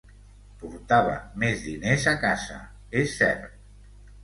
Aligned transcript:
Portava 0.61 1.13
més 1.43 1.61
diners 1.67 2.07
a 2.13 2.15
casa, 2.25 2.59
és 3.05 3.17
cert. 3.23 3.49